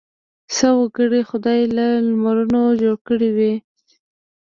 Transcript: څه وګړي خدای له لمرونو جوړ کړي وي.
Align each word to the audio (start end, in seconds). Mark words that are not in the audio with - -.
څه 0.53 0.67
وګړي 0.79 1.21
خدای 1.29 1.61
له 1.75 1.87
لمرونو 2.07 2.61
جوړ 2.81 2.97
کړي 3.07 3.29
وي. 3.37 3.53